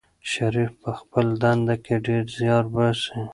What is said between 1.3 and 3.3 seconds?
دنده کې ډېر زیار باسي.